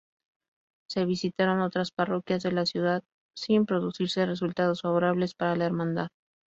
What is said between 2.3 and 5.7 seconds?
de la ciudad, sin producirse resultados favorables para la